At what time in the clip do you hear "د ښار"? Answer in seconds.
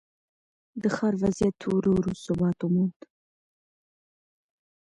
0.81-1.13